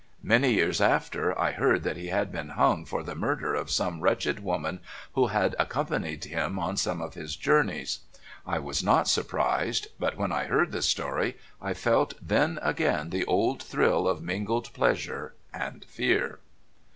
[0.23, 4.01] Many years after I heard that he had been hung for the murder of some
[4.01, 4.79] wretched woman
[5.13, 7.99] who had accompanied him on some of his journeys.
[8.43, 13.25] I was not surprised; but when I heard the story I felt then again the
[13.25, 16.39] old thrill of mingled pleasure and fear.